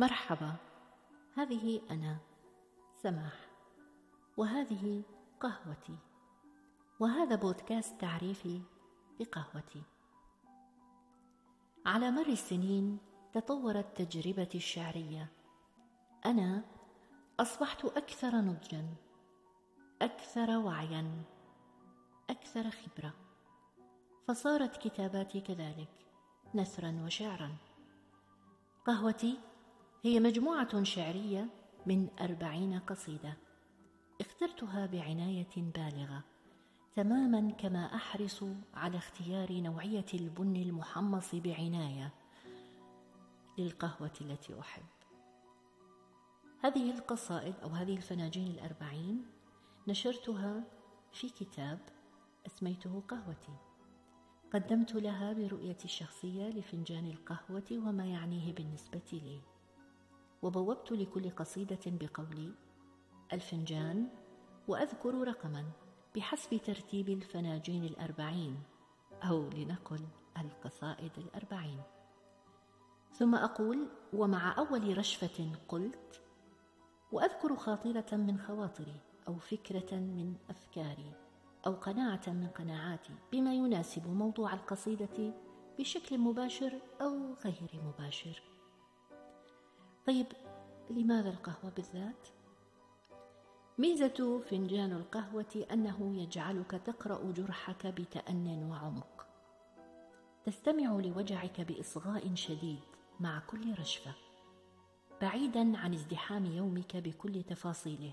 [0.00, 0.56] مرحبا.
[1.36, 2.16] هذه أنا
[3.02, 3.50] سماح.
[4.36, 5.02] وهذه
[5.40, 5.98] قهوتي.
[7.00, 8.62] وهذا بودكاست تعريفي
[9.18, 9.82] بقهوتي.
[11.86, 12.98] على مر السنين
[13.32, 15.32] تطورت تجربتي الشعرية.
[16.26, 16.64] أنا
[17.40, 18.94] أصبحت أكثر نضجا
[20.02, 21.22] أكثر وعيا
[22.30, 23.12] أكثر خبرة.
[24.28, 26.06] فصارت كتاباتي كذلك
[26.54, 27.56] نثرا وشعرا.
[28.86, 29.49] قهوتي
[30.02, 31.48] هي مجموعة شعرية
[31.86, 33.36] من أربعين قصيدة
[34.20, 36.24] اخترتها بعناية بالغة
[36.94, 38.44] تماما كما أحرص
[38.74, 42.12] على اختيار نوعية البن المحمص بعناية
[43.58, 44.84] للقهوة التي أحب.
[46.64, 49.26] هذه القصائد أو هذه الفناجين الأربعين
[49.88, 50.64] نشرتها
[51.12, 51.78] في كتاب
[52.46, 53.56] اسميته قهوتي.
[54.52, 59.40] قدمت لها برؤيتي الشخصيه لفنجان القهوة وما يعنيه بالنسبة لي.
[60.42, 62.52] وبوبت لكل قصيدة بقولي
[63.32, 64.08] الفنجان
[64.68, 65.64] وأذكر رقما
[66.16, 68.62] بحسب ترتيب الفناجين الأربعين
[69.22, 70.00] أو لنقل
[70.38, 71.82] القصائد الأربعين.
[73.12, 76.22] ثم أقول ومع أول رشفة قلت
[77.12, 81.12] وأذكر خاطره من خواطري أو فكرة من أفكاري
[81.66, 85.34] أو قناعة من قناعاتي بما يناسب موضوع القصيدة
[85.78, 88.42] بشكل مباشر أو غير مباشر.
[90.06, 90.26] طيب
[90.90, 92.28] لماذا القهوة بالذات؟
[93.78, 99.26] ميزة فنجان القهوة أنه يجعلك تقرأ جرحك بتان وعمق.
[100.44, 102.80] تستمع لوجعك بإصغاء شديد
[103.20, 104.12] مع كل رشفة
[105.20, 108.12] بعيدا عن ازدحام يومك بكل تفاصيله.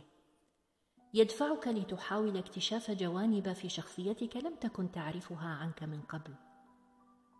[1.13, 6.33] يدفعك لتحاول اكتشاف جوانب في شخصيتك لم تكن تعرفها عنك من قبل.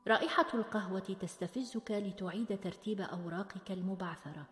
[0.08, 4.46] رائحة القهوة تستفزك لتعيد ترتيب أوراقك المبعثرة.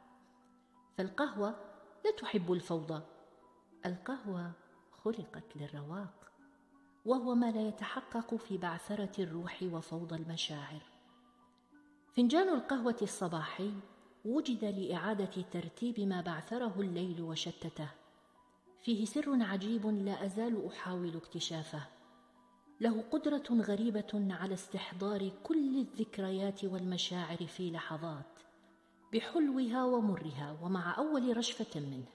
[0.98, 1.56] فالقهوة
[2.06, 3.03] لا تحب الفوضى.
[3.86, 4.52] القهوة
[4.92, 6.31] خلقت للرواق
[7.05, 10.82] وهو ما لا يتحقق في بعثرة الروح وفوضى المشاعر.
[12.16, 13.73] فنجان القهوة الصباحي
[14.26, 17.89] وجد لإعادة ترتيب ما بعثره الليل وشتته.
[18.83, 21.95] فيه سر عجيب لا أزال أحاول اكتشافه.
[22.80, 28.39] له قدرة غريبة على استحضار كل الذكريات والمشاعر في لحظات
[29.13, 32.05] بحلوها ومرها ومع أول رشفة منه.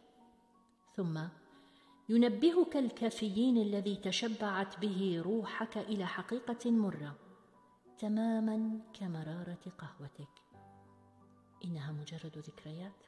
[0.97, 1.21] ثم
[2.09, 7.17] ينبهك الكافيين الذي تشبعت به روحك إلى حقيقة مرة
[7.99, 10.35] تماما كمرارة قهوتك.
[11.65, 13.05] إنها مجرد ذكريات.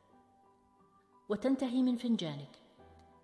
[1.29, 2.63] وتنتهي من فنجانك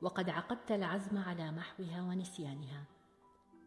[0.02, 2.97] وقد عقدت العزم على محوها ونسيانها.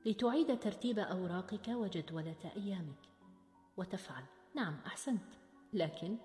[0.06, 3.10] لتعيد ترتيب أوراقك وجدوله ايامك
[3.78, 4.24] وتفعل.
[4.56, 5.34] نعم أحسنت.
[5.74, 6.18] لكن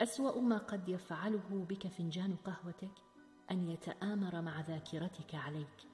[0.00, 3.02] أسوأ ما قد يفعله بك فنجان قهوتك
[3.50, 5.86] أن يتآمر مع ذاكرتك عليك.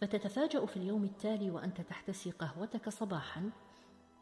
[0.00, 3.50] فتتفاجأ في اليوم التالي وأنت تحتسي قهوتك صباحا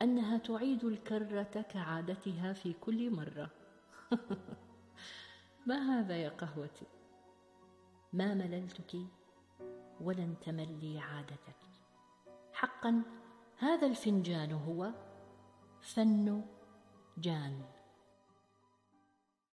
[0.02, 3.50] أنها تعيد الكرة كعادتها في كل مرة.
[5.66, 6.86] ما هذا يا قهوتي؟
[8.12, 8.96] ما مللتك؟
[10.00, 11.56] ولن تملي عادتك.
[12.52, 13.02] حقا
[13.58, 14.90] هذا الفنجان هو
[15.80, 16.42] فن
[17.18, 17.62] جان.